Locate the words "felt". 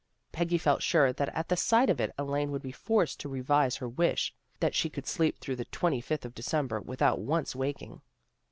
0.57-0.81